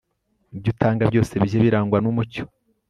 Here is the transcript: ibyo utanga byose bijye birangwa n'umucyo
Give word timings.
ibyo 0.55 0.69
utanga 0.73 1.01
byose 1.11 1.33
bijye 1.41 1.57
birangwa 1.65 1.97
n'umucyo 2.03 2.43